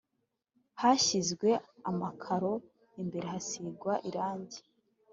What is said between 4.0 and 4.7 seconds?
irangi